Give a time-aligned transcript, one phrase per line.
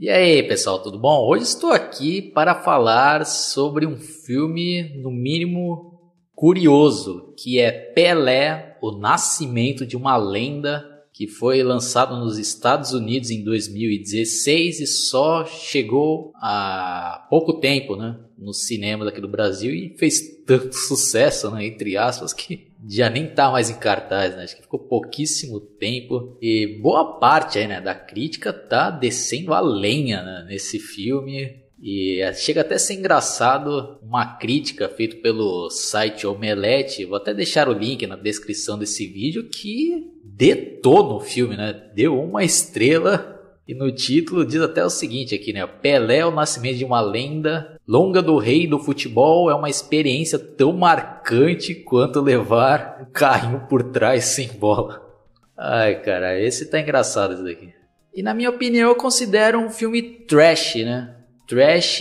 [0.00, 1.28] E aí, pessoal, tudo bom?
[1.28, 6.00] Hoje estou aqui para falar sobre um filme, no mínimo,
[6.34, 10.82] curioso, que é Pelé, o nascimento de uma lenda,
[11.12, 18.18] que foi lançado nos Estados Unidos em 2016 e só chegou há pouco tempo, né,
[18.38, 23.26] no cinema daqui do Brasil e fez tanto sucesso, né, entre aspas, que já nem
[23.26, 24.44] tá mais em cartaz, né?
[24.44, 29.60] Acho que ficou pouquíssimo tempo e boa parte aí, né, da crítica tá descendo a
[29.60, 31.60] lenha né, nesse filme.
[31.82, 37.06] E chega até a ser engraçado uma crítica feita pelo site Omelete.
[37.06, 41.72] Vou até deixar o link na descrição desse vídeo que detona o filme, né?
[41.94, 45.66] Deu uma estrela e no título diz até o seguinte aqui, né?
[45.66, 50.38] Pelé é o nascimento de uma lenda longa do rei do futebol é uma experiência
[50.38, 55.04] tão marcante quanto levar um carrinho por trás sem bola.
[55.58, 57.74] Ai, cara, esse tá engraçado esse daqui.
[58.14, 61.16] E na minha opinião, eu considero um filme trash, né?
[61.48, 62.00] Trash,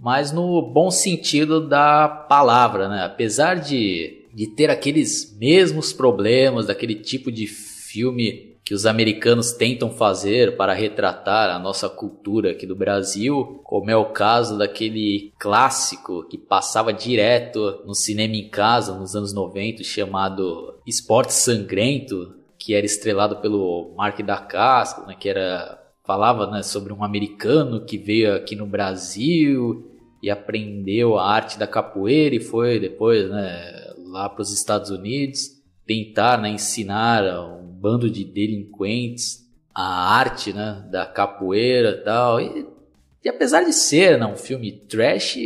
[0.00, 3.04] mas no bom sentido da palavra, né?
[3.04, 9.92] Apesar de, de ter aqueles mesmos problemas, daquele tipo de filme que os americanos tentam
[9.92, 16.24] fazer para retratar a nossa cultura aqui do Brasil, como é o caso daquele clássico
[16.24, 22.84] que passava direto no cinema em casa nos anos 90, chamado Esporte Sangrento, que era
[22.84, 28.34] estrelado pelo Mark da Casca, né, que era falava né, sobre um americano que veio
[28.34, 34.42] aqui no Brasil e aprendeu a arte da capoeira e foi depois né, lá para
[34.42, 35.52] os Estados Unidos
[35.86, 42.40] tentar né, ensinar um bando de delinquentes a arte né, da capoeira e tal.
[42.40, 42.66] E,
[43.24, 45.36] e apesar de ser né, um filme trash,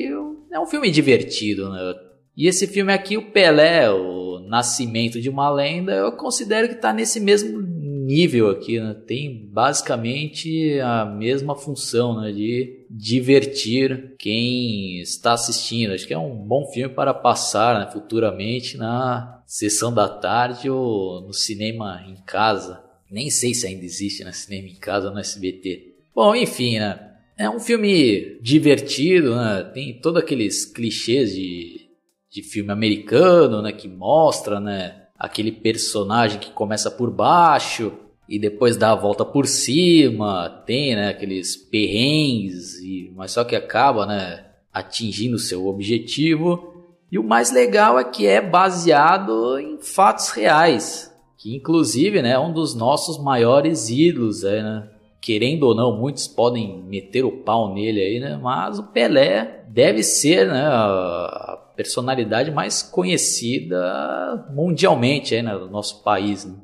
[0.52, 1.68] é um filme divertido.
[1.68, 1.94] Né?
[2.36, 6.92] E esse filme aqui, o Pelé, o Nascimento de uma Lenda, eu considero que está
[6.92, 8.94] nesse mesmo nível aqui, né?
[9.06, 12.32] Tem basicamente a mesma função, né?
[12.32, 15.92] De divertir quem está assistindo.
[15.92, 17.90] Acho que é um bom filme para passar né?
[17.92, 22.82] futuramente na sessão da tarde ou no cinema em casa.
[23.08, 24.32] Nem sei se ainda existe né?
[24.32, 25.94] cinema em casa no SBT.
[26.14, 27.06] Bom, enfim, né?
[27.38, 29.62] É um filme divertido, né?
[29.72, 31.88] Tem todos aqueles clichês de,
[32.30, 33.72] de filme americano, né?
[33.72, 35.00] Que mostra, né?
[35.20, 37.92] aquele personagem que começa por baixo
[38.30, 43.56] e depois dá a volta por cima, tem né, aqueles perrengues, e, mas só que
[43.56, 46.94] acaba né, atingindo seu objetivo.
[47.10, 52.38] E o mais legal é que é baseado em fatos reais, que inclusive né, é
[52.38, 54.88] um dos nossos maiores ídolos, é, né?
[55.20, 58.38] querendo ou não, muitos podem meter o pau nele aí, né?
[58.40, 66.02] Mas o Pelé deve ser, né, a personalidade mais conhecida mundialmente aí né, no nosso
[66.02, 66.46] país.
[66.46, 66.54] Né?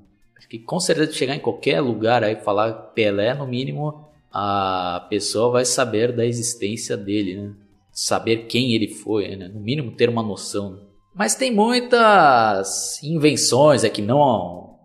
[0.56, 5.64] Que com certeza chegar em qualquer lugar aí falar Pelé, no mínimo a pessoa vai
[5.64, 7.52] saber da existência dele, né?
[7.92, 9.48] Saber quem ele foi, né?
[9.48, 10.72] No mínimo ter uma noção.
[10.72, 10.78] Né?
[11.14, 14.76] Mas tem muitas invenções é que não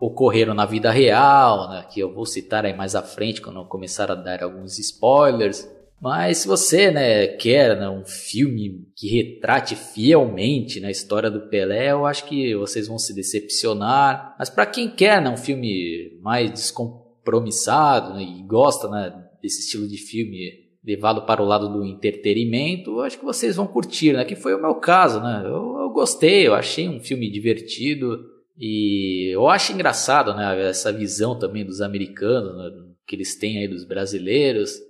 [0.00, 1.84] ocorreram na vida real, né?
[1.88, 5.68] Que eu vou citar aí mais à frente quando eu começar a dar alguns spoilers.
[6.00, 11.48] Mas se você né, quer né, um filme que retrate fielmente né, a história do
[11.48, 14.36] Pelé, eu acho que vocês vão se decepcionar.
[14.38, 19.88] Mas para quem quer né, um filme mais descompromissado né, e gosta né, desse estilo
[19.88, 24.24] de filme levado para o lado do entretenimento, eu acho que vocês vão curtir, né?
[24.24, 25.42] Que foi o meu caso, né?
[25.44, 28.24] Eu, eu gostei, eu achei um filme divertido
[28.56, 30.68] e eu acho engraçado, né?
[30.68, 32.70] Essa visão também dos americanos, né,
[33.06, 34.87] que eles têm aí dos brasileiros.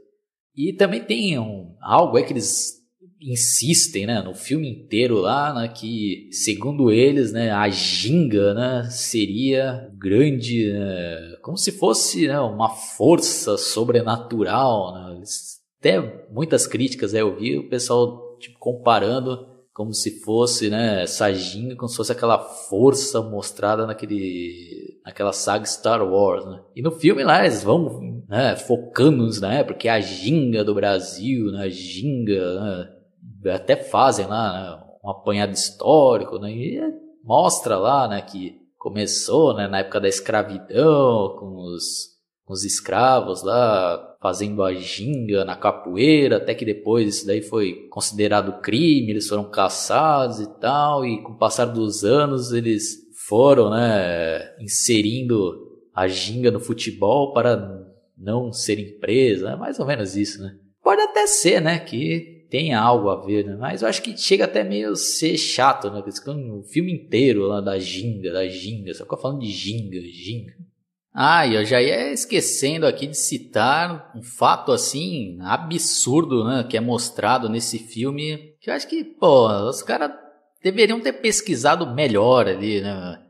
[0.58, 2.78] E também tem um, algo é que eles
[3.20, 9.88] insistem, né, no filme inteiro lá, né, que segundo eles, né, a ginga, né, seria
[9.96, 15.22] grande, né, como se fosse, né, uma força sobrenatural, né,
[15.78, 21.32] até muitas críticas né, eu vi o pessoal tipo comparando como se fosse, né, essa
[21.32, 26.60] ginga como se fosse aquela força mostrada naquele naquela saga Star Wars, né?
[26.76, 31.50] E no filme lá eles vão, né, focando né, porque é a ginga do Brasil,
[31.50, 32.88] né, ginga,
[33.42, 36.80] né, até fazem lá né, um apanhado histórico, né, e
[37.25, 44.16] mostra lá, né, que começou, né, na época da escravidão, com os os escravos lá
[44.20, 49.44] fazendo a ginga na capoeira, até que depois isso daí foi considerado crime, eles foram
[49.44, 52.96] caçados e tal, e com o passar dos anos eles
[53.28, 57.77] foram, né, inserindo a ginga no futebol para
[58.19, 60.56] não serem presos, é mais ou menos isso, né?
[60.82, 63.56] Pode até ser, né, que tenha algo a ver, né?
[63.56, 66.03] Mas eu acho que chega até meio ser chato, né?
[66.03, 70.55] O filme inteiro lá da ginga, da ginga, só fica falando de ginga, ginga.
[71.12, 76.76] Ah, e eu já ia esquecendo aqui de citar um fato assim absurdo, né, que
[76.76, 80.12] é mostrado nesse filme, que eu acho que, pô, os caras
[80.62, 83.20] deveriam ter pesquisado melhor ali, né?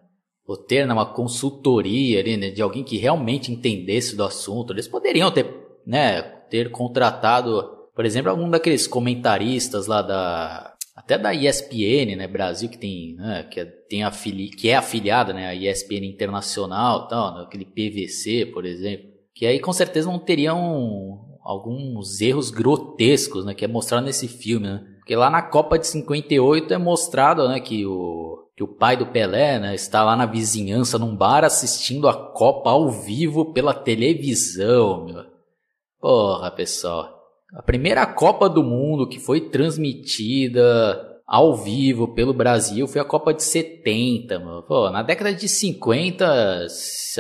[0.49, 4.73] Ou ter né, uma consultoria ali, né, de alguém que realmente entendesse do assunto.
[4.73, 5.47] Eles poderiam ter,
[5.87, 7.63] né, ter contratado,
[7.95, 13.47] por exemplo, algum daqueles comentaristas lá da até da ESPN, né, Brasil, que tem, né,
[13.49, 18.47] que, é, tem afili que é afiliada, né, a ESPN Internacional, tal, né, aquele PVC,
[18.47, 24.07] por exemplo, que aí com certeza não teriam alguns erros grotescos, né, que é mostrado
[24.07, 28.65] nesse filme, né, porque lá na Copa de 58 é mostrado, né, que o que
[28.65, 32.91] o pai do Pelé, né, está lá na vizinhança num bar assistindo a Copa ao
[32.91, 35.25] vivo pela televisão, meu.
[36.01, 37.09] Porra, pessoal.
[37.55, 43.33] A primeira Copa do Mundo que foi transmitida ao vivo pelo Brasil foi a Copa
[43.33, 44.65] de 70, mano.
[44.65, 46.67] Pô, na década de 50,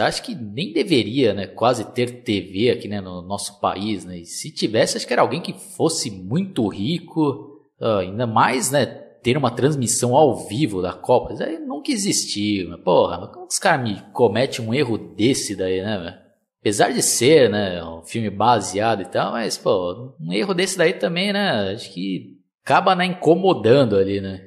[0.00, 4.18] acho que nem deveria, né, quase ter TV aqui, né, no nosso país, né?
[4.18, 9.36] E se tivesse, acho que era alguém que fosse muito rico, ainda mais, né, ter
[9.36, 11.34] uma transmissão ao vivo da Copa.
[11.34, 15.82] Isso aí nunca existiu, mas, porra, como os caras me cometem um erro desse daí,
[15.82, 16.16] né, velho?
[16.62, 20.94] Apesar de ser, né, um filme baseado e tal, mas, pô, um erro desse daí
[20.94, 24.40] também, né, acho que acaba, né, incomodando ali, né.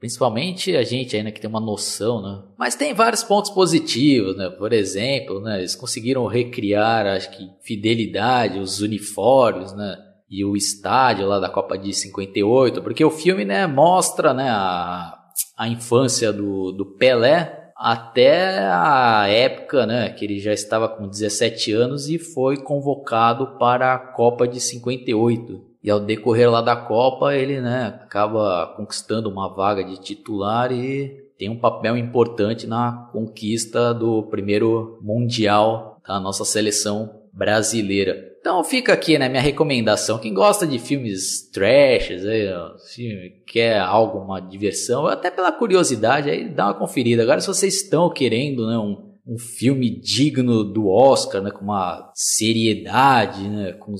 [0.00, 2.42] Principalmente a gente ainda que tem uma noção, né.
[2.56, 8.58] Mas tem vários pontos positivos, né, por exemplo, né, eles conseguiram recriar, acho que, fidelidade,
[8.58, 9.94] os uniformes, né,
[10.32, 15.12] e o estádio lá da Copa de 58, porque o filme, né, mostra, né, a,
[15.58, 21.72] a infância do, do Pelé, até a época, né, que ele já estava com 17
[21.72, 25.60] anos e foi convocado para a Copa de 58.
[25.84, 31.10] E ao decorrer lá da Copa, ele, né, acaba conquistando uma vaga de titular e
[31.36, 38.30] tem um papel importante na conquista do primeiro mundial da nossa seleção brasileira.
[38.40, 40.18] Então fica aqui, né, minha recomendação.
[40.18, 42.48] Quem gosta de filmes trashes, aí,
[42.92, 47.22] filme, quer algo, uma diversão, até pela curiosidade, aí dá uma conferida.
[47.22, 52.10] Agora, se vocês estão querendo, né, um, um filme digno do Oscar, né, com uma
[52.14, 53.94] seriedade, né, com,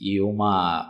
[0.00, 0.88] e uma,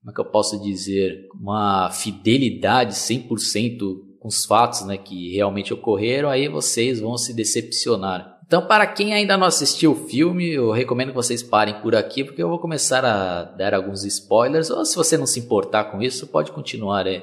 [0.00, 3.78] como é que eu posso dizer, uma fidelidade 100%
[4.18, 8.33] com os fatos, né, que realmente ocorreram, aí vocês vão se decepcionar.
[8.46, 12.22] Então, para quem ainda não assistiu o filme, eu recomendo que vocês parem por aqui,
[12.22, 14.68] porque eu vou começar a dar alguns spoilers.
[14.70, 17.22] Ou se você não se importar com isso, pode continuar aí.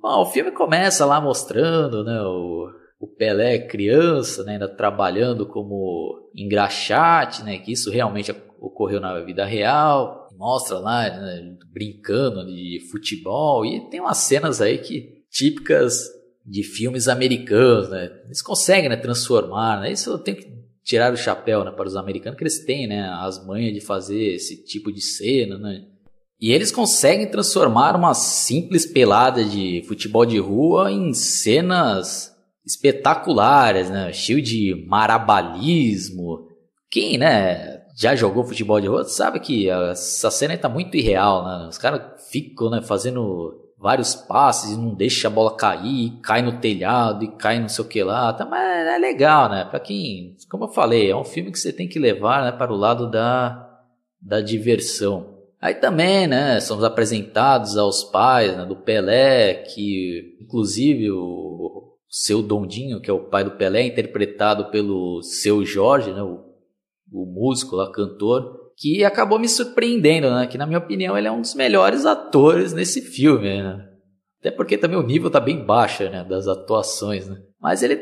[0.00, 6.30] Bom, o filme começa lá mostrando, né, o, o Pelé criança, né, ainda trabalhando como
[6.34, 10.26] engraxate, né, que isso realmente ocorreu na vida real.
[10.36, 16.08] Mostra lá, né, brincando de futebol e tem umas cenas aí que típicas
[16.44, 18.10] de filmes americanos, né?
[18.24, 19.92] Eles conseguem né, transformar, né?
[19.92, 23.08] Isso eu tenho que tirar o chapéu né, para os americanos, que eles têm né,
[23.20, 25.84] as manhas de fazer esse tipo de cena, né?
[26.40, 32.32] E eles conseguem transformar uma simples pelada de futebol de rua em cenas
[32.66, 34.12] espetaculares, né?
[34.12, 36.48] Cheio de marabalismo.
[36.90, 41.68] Quem, né, já jogou futebol de rua sabe que essa cena está muito irreal, né?
[41.68, 46.60] Os caras ficam, né, fazendo vários passes e não deixa a bola cair, cai no
[46.60, 49.64] telhado e cai não sei o que lá, tá, mas é legal, né?
[49.64, 52.72] Para quem, como eu falei, é um filme que você tem que levar, né, para
[52.72, 53.80] o lado da,
[54.20, 55.36] da diversão.
[55.60, 62.40] Aí também, né, somos apresentados aos pais né, do Pelé, que inclusive o, o seu
[62.40, 66.40] Dondinho, que é o pai do Pelé, é interpretado pelo seu Jorge, né, o,
[67.12, 70.48] o músico lá, cantor, que acabou me surpreendendo, né?
[70.48, 73.88] Que na minha opinião ele é um dos melhores atores nesse filme, né?
[74.40, 76.26] Até porque também o nível tá bem baixo, né?
[76.28, 77.36] Das atuações, né?
[77.60, 78.00] Mas ele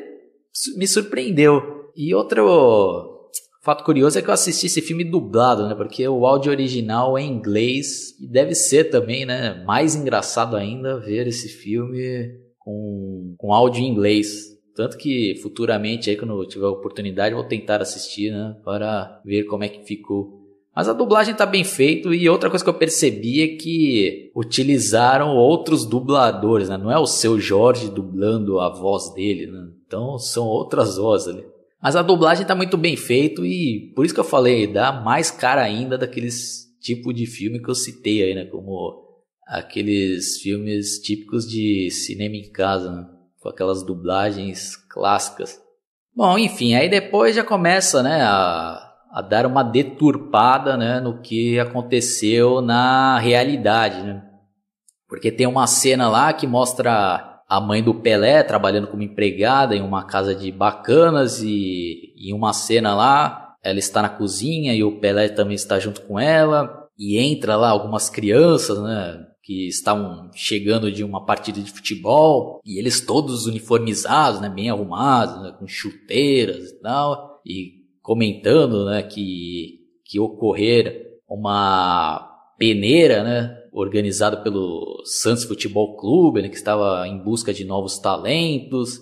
[0.79, 1.91] me surpreendeu.
[1.95, 3.29] E outro
[3.63, 5.75] fato curioso é que eu assisti esse filme dublado, né?
[5.75, 9.63] Porque o áudio original é em inglês e deve ser também, né?
[9.67, 12.27] Mais engraçado ainda ver esse filme
[12.59, 14.49] com, com áudio em inglês.
[14.75, 18.57] Tanto que futuramente, aí, quando eu tiver a oportunidade, vou tentar assistir, né?
[18.65, 20.40] Para ver como é que ficou.
[20.75, 25.37] Mas a dublagem tá bem feita e outra coisa que eu percebi é que utilizaram
[25.37, 26.77] outros dubladores, né?
[26.77, 29.69] Não é o seu Jorge dublando a voz dele, né?
[29.87, 31.45] Então são outras vozes ali.
[31.83, 35.31] Mas a dublagem tá muito bem feita e por isso que eu falei, dá mais
[35.31, 38.45] cara ainda daqueles tipo de filme que eu citei aí, né?
[38.45, 39.09] Como
[39.47, 43.07] aqueles filmes típicos de cinema em casa, né?
[43.41, 45.61] Com aquelas dublagens clássicas.
[46.15, 51.59] Bom, enfim, aí depois já começa, né, a a dar uma deturpada né, no que
[51.59, 54.03] aconteceu na realidade.
[54.03, 54.23] Né?
[55.09, 59.83] Porque tem uma cena lá que mostra a mãe do Pelé trabalhando como empregada em
[59.83, 65.01] uma casa de bacanas e em uma cena lá ela está na cozinha e o
[65.01, 66.89] Pelé também está junto com ela.
[66.99, 69.27] E entra lá algumas crianças, né?
[69.43, 72.61] Que estavam chegando de uma partida de futebol.
[72.65, 74.49] E eles todos uniformizados, né?
[74.49, 77.41] Bem arrumados, né, com chuteiras e tal.
[77.45, 77.80] E
[78.11, 79.05] comentando, né?
[79.05, 83.57] Que, que ocorrer uma peneira, né?
[83.73, 88.99] Organizada pelo Santos Futebol Clube, né, que estava em busca de novos talentos.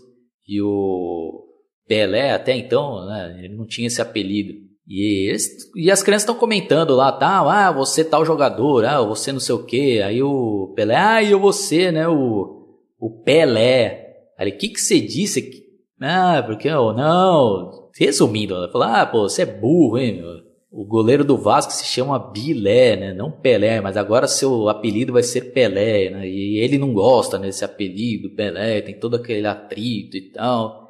[0.46, 1.42] E o
[1.86, 4.52] Pelé, até então, né, ele não tinha esse apelido.
[4.86, 7.40] E, eles, e as crianças estão comentando lá, tá?
[7.40, 10.02] Ah, você tal jogador, ah, você não sei o quê.
[10.04, 12.06] Aí o Pelé, ah, e eu você, né?
[12.06, 14.16] O, o Pelé.
[14.38, 15.66] Aí, o que, que você disse?
[15.98, 17.77] Ah, porque, oh, não.
[17.96, 20.22] Resumindo, ela falou, ah, pô, você é burro, hein?
[20.70, 23.14] O goleiro do Vasco se chama Bilé, né?
[23.14, 26.28] Não Pelé, mas agora seu apelido vai ser Pelé, né?
[26.28, 30.88] E ele não gosta desse apelido, Pelé, tem todo aquele atrito e tal.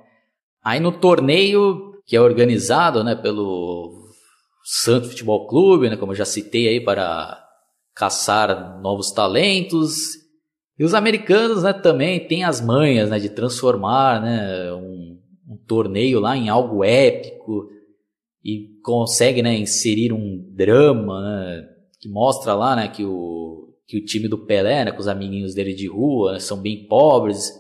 [0.63, 4.09] Aí no torneio que é organizado, né, pelo
[4.65, 7.39] Santos Futebol Clube, né, como eu já citei aí para
[7.95, 10.17] caçar novos talentos.
[10.79, 15.18] E os americanos, né, também têm as manhas, né, de transformar, né, um,
[15.49, 17.71] um torneio lá em algo épico
[18.45, 21.69] e consegue, né, inserir um drama, né,
[22.01, 25.55] que mostra lá, né, que o, que o time do Pelé, né, com os amiguinhos
[25.55, 27.51] dele de rua, né, são bem pobres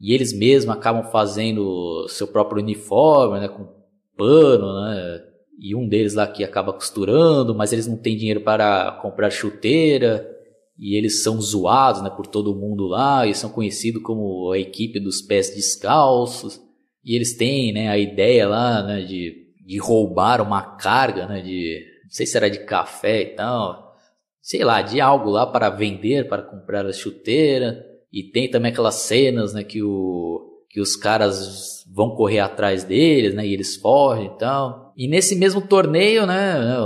[0.00, 3.68] e eles mesmos acabam fazendo seu próprio uniforme, né, com
[4.16, 5.22] pano, né,
[5.58, 10.32] e um deles lá que acaba costurando, mas eles não têm dinheiro para comprar chuteira,
[10.78, 15.00] e eles são zoados, né, por todo mundo lá, e são conhecidos como a equipe
[15.00, 16.60] dos pés descalços,
[17.06, 21.84] e eles têm, né, a ideia lá, né, de de roubar uma carga, né, de,
[22.04, 23.96] não sei se era de café e tal,
[24.40, 27.84] sei lá, de algo lá para vender, para comprar a chuteira.
[28.12, 33.34] E tem também aquelas cenas, né, que o que os caras vão correr atrás deles,
[33.34, 34.92] né, e eles fogem e tal.
[34.96, 36.76] E nesse mesmo torneio, né, né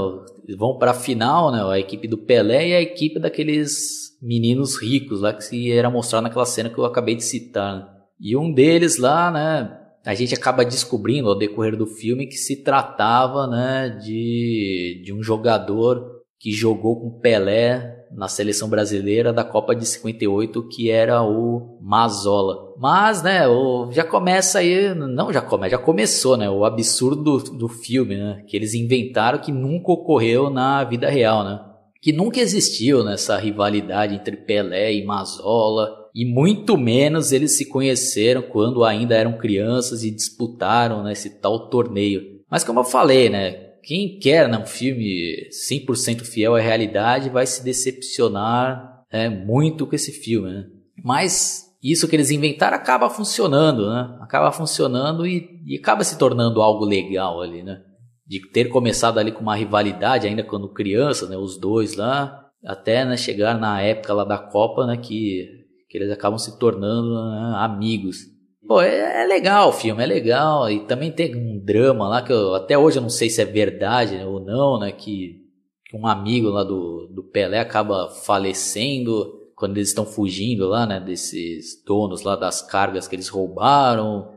[0.57, 5.21] vão para a final, né, a equipe do Pelé e a equipe daqueles meninos ricos
[5.21, 7.77] lá que se era mostrado naquela cena que eu acabei de citar.
[7.77, 7.87] Né?
[8.19, 12.63] E um deles lá, né, a gente acaba descobrindo ao decorrer do filme que se
[12.63, 19.75] tratava né, de, de um jogador que jogou com Pelé na seleção brasileira da Copa
[19.75, 22.75] de 58, que era o Mazola.
[22.79, 27.39] Mas, né, o, já começa aí, não já começa, já começou, né, o absurdo do,
[27.57, 31.61] do filme, né, que eles inventaram que nunca ocorreu na vida real, né,
[32.03, 38.43] que nunca existiu nessa rivalidade entre Pelé e Mazola, e muito menos eles se conheceram
[38.43, 42.41] quando ainda eram crianças e disputaram né, esse tal torneio.
[42.51, 43.53] Mas como eu falei, né,
[43.83, 49.95] quem quer né, um filme 100% fiel à realidade vai se decepcionar né, muito com
[49.95, 50.51] esse filme.
[50.51, 50.65] Né?
[51.03, 54.19] Mas isso que eles inventaram acaba funcionando, né?
[54.21, 57.81] Acaba funcionando e, e acaba se tornando algo legal ali, né?
[58.27, 61.39] De ter começado ali com uma rivalidade ainda quando crianças, né?
[61.39, 64.99] Os dois lá, até né, chegar na época lá da Copa, né?
[64.99, 65.60] Que
[65.91, 68.19] que eles acabam se tornando né, amigos.
[68.67, 70.71] Pô, é, é, legal o filme, é legal.
[70.71, 73.45] E também tem um drama lá que eu, até hoje eu não sei se é
[73.45, 74.93] verdade ou não, né?
[74.93, 75.41] Que,
[75.85, 81.01] que um amigo lá do, do Pelé acaba falecendo quando eles estão fugindo lá, né?
[81.01, 84.33] Desses donos lá das cargas que eles roubaram.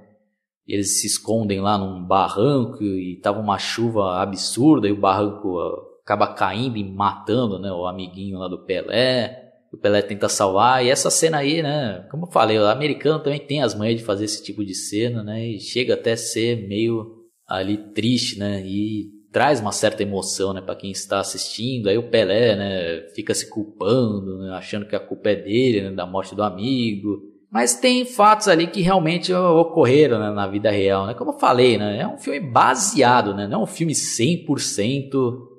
[0.67, 5.59] Eles se escondem lá num barranco e tava uma chuva absurda e o barranco
[6.03, 7.71] acaba caindo e matando, né?
[7.71, 9.42] O amiguinho lá do Pelé
[9.73, 10.85] o Pelé tenta salvar.
[10.85, 12.05] E essa cena aí, né?
[12.11, 15.23] Como eu falei, o americano também tem as manhas de fazer esse tipo de cena,
[15.23, 15.47] né?
[15.47, 18.63] E chega até a ser meio ali triste, né?
[18.65, 21.89] E traz uma certa emoção, né, para quem está assistindo.
[21.89, 25.91] Aí o Pelé, né, fica se culpando, né, achando que a culpa é dele, né,
[25.91, 27.33] da morte do amigo.
[27.51, 31.13] Mas tem fatos ali que realmente ocorreram né, na vida real, né?
[31.15, 31.99] Como eu falei, né?
[31.99, 33.47] É um filme baseado, né?
[33.47, 35.52] Não é um filme 100%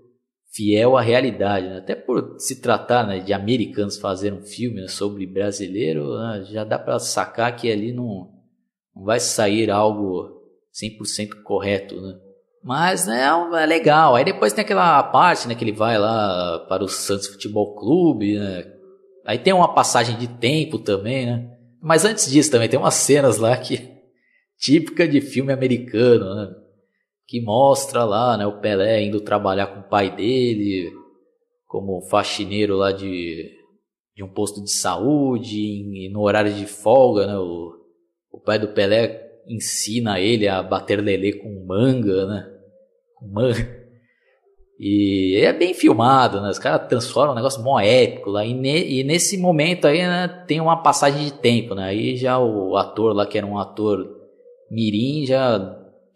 [0.55, 1.69] fiel à realidade.
[1.69, 1.79] Né?
[1.79, 6.63] Até por se tratar né, de americanos fazer um filme né, sobre brasileiro, né, já
[6.63, 8.31] dá para sacar que ali não,
[8.95, 10.41] não vai sair algo
[10.73, 12.01] 100% correto.
[12.01, 12.19] Né?
[12.63, 13.27] Mas né,
[13.61, 14.15] é legal.
[14.15, 18.39] Aí depois tem aquela parte né, que ele vai lá para o Santos Futebol Clube.
[18.39, 18.65] Né?
[19.27, 21.51] Aí tem uma passagem de tempo também, né?
[21.83, 23.91] Mas antes disso também tem umas cenas lá que
[24.59, 26.64] típica de filme americano, né?
[27.27, 30.93] Que mostra lá, né, o Pelé indo trabalhar com o pai dele,
[31.67, 33.51] como faxineiro lá de,
[34.15, 37.73] de um posto de saúde, e no horário de folga, né, o,
[38.31, 42.47] o pai do Pelé ensina ele a bater lelê com manga, né,
[43.17, 43.85] com manga.
[44.79, 46.51] E é bem filmado, né?
[46.51, 48.45] Os caras transformam um negócio mó épico lá.
[48.45, 51.85] E, ne, e, nesse momento aí, né, tem uma passagem de tempo, né?
[51.85, 54.05] Aí já o ator lá, que era um ator
[54.69, 55.59] mirim, já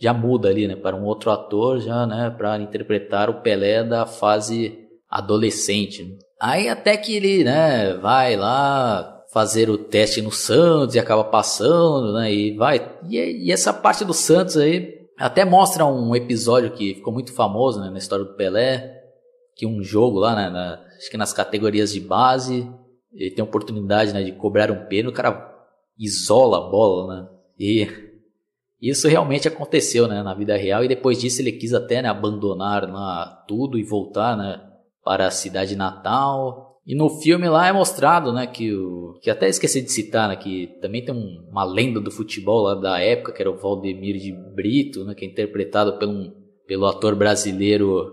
[0.01, 4.07] já muda ali, né, para um outro ator já, né, para interpretar o Pelé da
[4.07, 4.79] fase
[5.11, 6.17] adolescente.
[6.41, 12.13] Aí até que ele, né, vai lá fazer o teste no Santos e acaba passando,
[12.15, 12.97] né, e vai.
[13.09, 17.81] E, e essa parte do Santos aí até mostra um episódio que ficou muito famoso,
[17.81, 19.03] né, na história do Pelé,
[19.57, 22.71] que um jogo lá, né, na, acho que nas categorias de base,
[23.13, 25.53] ele tem a oportunidade, né, de cobrar um pênalti, o cara
[25.99, 27.29] isola a bola, né,
[27.59, 28.08] e
[28.81, 32.87] isso realmente aconteceu, né, na vida real e depois disso ele quis até né, abandonar
[32.87, 34.61] né, tudo e voltar, né,
[35.03, 36.79] para a cidade natal.
[36.87, 40.37] E no filme lá é mostrado, né, que o que até esqueci de citar, né,
[40.37, 44.17] que também tem um, uma lenda do futebol lá da época, que era o Valdemir
[44.17, 46.33] de Brito, né, que é interpretado pelo,
[46.67, 48.13] pelo ator brasileiro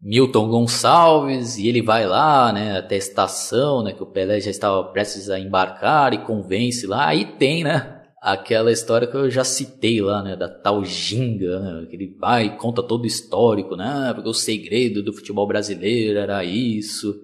[0.00, 4.50] Milton Gonçalves, e ele vai lá, né, até a estação, né, que o Pelé já
[4.50, 7.93] estava prestes a embarcar e convence lá, aí tem, né,
[8.24, 12.46] aquela história que eu já citei lá, né, da tal ginga, né, que ele vai
[12.46, 17.14] e conta todo o histórico, né, porque o segredo do futebol brasileiro era isso.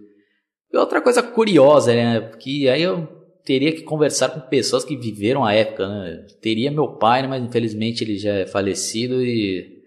[0.70, 3.08] E outra coisa curiosa, né, porque aí eu
[3.46, 7.42] teria que conversar com pessoas que viveram a época, né, teria meu pai, né, mas
[7.42, 9.80] infelizmente ele já é falecido e...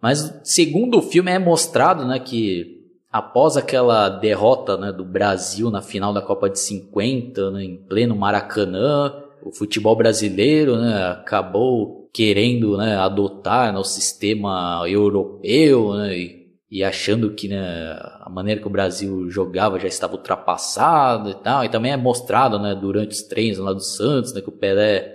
[0.00, 2.80] Mas segundo o filme é mostrado, né, que
[3.10, 8.14] após aquela derrota, né, do Brasil na final da Copa de 50, né, em pleno
[8.14, 16.46] Maracanã, o futebol brasileiro né, acabou querendo né, adotar né, o sistema europeu né, e,
[16.70, 21.64] e, achando que né, a maneira que o Brasil jogava já estava ultrapassada e tal.
[21.64, 25.12] E também é mostrado né, durante os treinos lá do Santos né, que o Pelé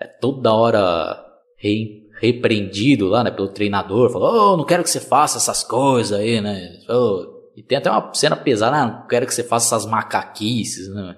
[0.00, 1.24] é toda hora
[1.56, 4.10] re, repreendido lá né, pelo treinador.
[4.10, 6.78] Falou, oh, não quero que você faça essas coisas aí, né?
[6.88, 10.88] Oh, e tem até uma cena pesada, ah, não quero que você faça essas macaquices,
[10.88, 11.16] né?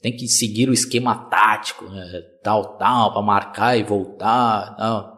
[0.00, 2.22] Tem que seguir o esquema tático, né?
[2.42, 5.16] tal, tal, para marcar e voltar, tal.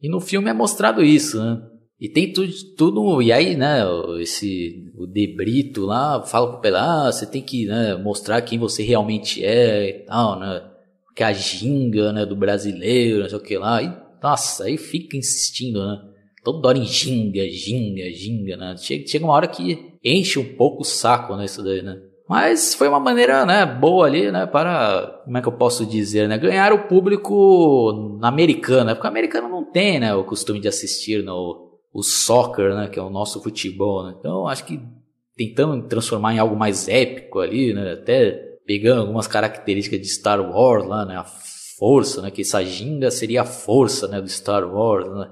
[0.00, 1.60] E no filme é mostrado isso, né?
[2.00, 3.80] E tem tudo, tudo e aí, né,
[4.20, 8.84] esse, o Debrito lá fala pro Pelé, ah, você tem que né, mostrar quem você
[8.84, 10.62] realmente é e tal, né?
[11.04, 13.82] Porque a ginga, né, do brasileiro, não sei o que lá.
[13.82, 16.00] E, nossa, aí fica insistindo, né?
[16.44, 18.76] Toda hora em ginga, ginga, ginga, né?
[18.76, 22.00] Chega, chega uma hora que enche um pouco o saco, né, isso daí, né?
[22.28, 26.28] Mas foi uma maneira né, boa ali, né, para, como é que eu posso dizer,
[26.28, 30.68] né, ganhar o público americano, né, porque o americano não tem, né, o costume de
[30.68, 34.78] assistir no, o soccer, né, que é o nosso futebol, né, então acho que
[35.34, 38.32] tentando transformar em algo mais épico ali, né, até
[38.66, 41.24] pegando algumas características de Star Wars lá, né, a
[41.78, 45.30] força, né, que essa ginga seria a força, né, do Star Wars, né,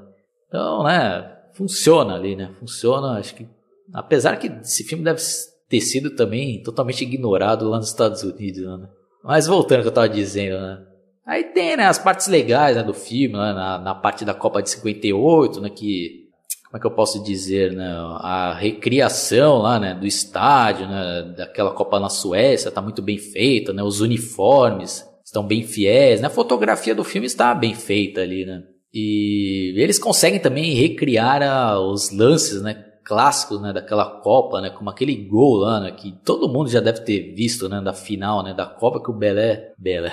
[0.48, 3.46] então, né, funciona ali, né, funciona, acho que,
[3.92, 5.20] apesar que esse filme deve
[5.68, 8.88] ter sido também totalmente ignorado lá nos Estados Unidos, né?
[9.24, 10.86] Mas voltando ao que eu tava dizendo, né?
[11.26, 14.62] Aí tem, né, as partes legais né, do filme, né, na, na parte da Copa
[14.62, 16.28] de 58, né, que,
[16.66, 21.72] como é que eu posso dizer, né, a recriação lá, né, do estádio, né, daquela
[21.72, 26.30] Copa na Suécia tá muito bem feita, né, os uniformes estão bem fiéis, né, a
[26.30, 28.62] fotografia do filme está bem feita ali, né,
[28.94, 34.90] e eles conseguem também recriar a, os lances, né, clássicos, né, daquela Copa, né, como
[34.90, 38.52] aquele gol lá, né, que todo mundo já deve ter visto, né, da final, né,
[38.52, 40.10] da Copa que o Belé, Belé,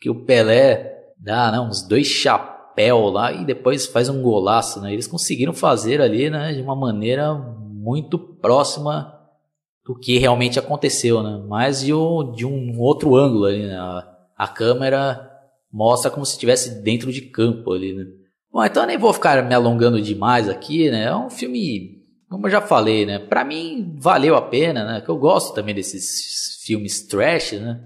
[0.00, 4.92] que o Pelé dá, né, uns dois chapéus lá e depois faz um golaço, né,
[4.92, 9.16] eles conseguiram fazer ali, né, de uma maneira muito próxima
[9.86, 14.04] do que realmente aconteceu, né, mas de um, de um outro ângulo ali, né, a,
[14.36, 15.30] a câmera
[15.72, 18.04] mostra como se estivesse dentro de campo ali, né.
[18.52, 21.04] Bom, então eu nem vou ficar me alongando demais aqui, né?
[21.04, 22.01] É um filme
[22.32, 23.18] como eu já falei, né?
[23.18, 25.00] Pra mim valeu a pena, né?
[25.02, 27.78] Que eu gosto também desses filmes trash, né?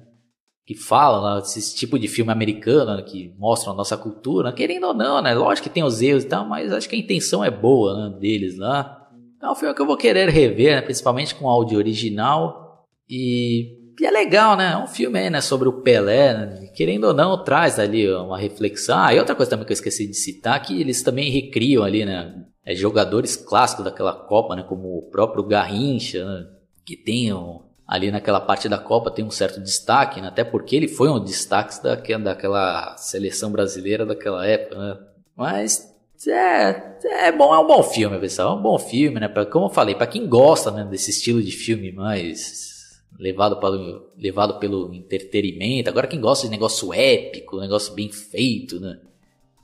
[0.64, 1.42] Que falam, né?
[1.42, 3.02] Esse tipo de filme americano, né?
[3.02, 5.35] que mostram a nossa cultura, querendo ou não, né?
[5.35, 8.18] Lógico que tem os erros e tal, mas acho que a intenção é boa, né?
[8.20, 9.09] Deles lá.
[9.42, 10.80] É um filme que eu vou querer rever, né?
[10.80, 12.87] Principalmente com áudio original.
[13.11, 14.74] E, e é legal, né?
[14.74, 15.40] É um filme aí, né?
[15.40, 16.66] Sobre o Pelé, né?
[16.76, 18.96] Querendo ou não, traz ali uma reflexão.
[18.96, 22.04] Ah, e outra coisa também que eu esqueci de citar, que eles também recriam ali,
[22.04, 22.46] né?
[22.66, 26.48] É, jogadores clássicos daquela Copa, né, como o próprio Garrincha, né,
[26.85, 30.74] que tem um, ali naquela parte da Copa tem um certo destaque, né, até porque
[30.74, 34.98] ele foi um destaque daquela, daquela seleção brasileira daquela época, né.
[35.37, 35.94] Mas
[36.26, 36.98] é,
[37.29, 39.70] é bom, é um bom filme, pessoal, é um bom filme, né, pra, como eu
[39.70, 42.74] falei, para quem gosta né, desse estilo de filme mais
[43.16, 48.98] levado pelo, levado pelo entretenimento, agora quem gosta de negócio épico, negócio bem feito, né,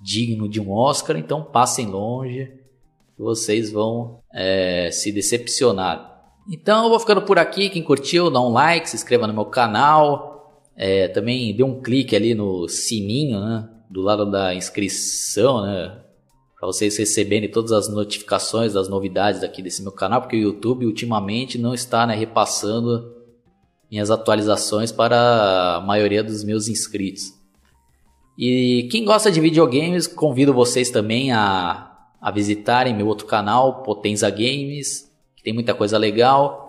[0.01, 2.62] digno de um Oscar, então passem longe
[3.23, 6.11] vocês vão é, se decepcionar.
[6.51, 7.69] Então eu vou ficando por aqui.
[7.69, 10.63] Quem curtiu, dá um like, se inscreva no meu canal.
[10.77, 13.69] É, também dê um clique ali no sininho, né?
[13.91, 16.03] Do lado da inscrição, né?
[16.63, 20.87] para vocês receberem todas as notificações das novidades aqui desse meu canal, porque o YouTube
[20.87, 23.17] ultimamente não está né, repassando
[23.91, 27.33] minhas atualizações para a maioria dos meus inscritos.
[28.39, 31.92] E quem gosta de videogames, convido vocês também a,
[32.23, 36.63] a visitarem meu outro canal, Potenza Games, que tem muita coisa legal.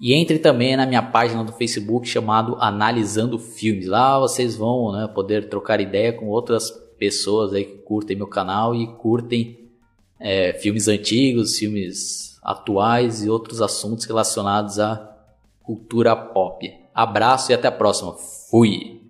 [0.00, 3.86] E entre também na minha página do Facebook chamado Analisando Filmes.
[3.86, 8.74] Lá vocês vão né, poder trocar ideia com outras pessoas aí que curtem meu canal
[8.74, 9.70] e curtem
[10.18, 15.16] é, filmes antigos, filmes atuais e outros assuntos relacionados à
[15.62, 16.68] cultura pop.
[16.92, 18.14] Abraço e até a próxima.
[18.50, 18.95] Fui!